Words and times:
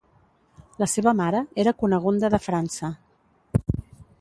La 0.83 0.87
seva 0.93 1.13
mare 1.19 1.41
era 1.65 1.75
Cunegunda 1.83 2.33
de 2.37 2.41
França. 2.47 2.91